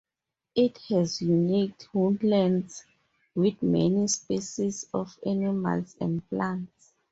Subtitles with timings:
[0.55, 2.85] It has unique woodlands,
[3.35, 6.93] with many species of animals and plants.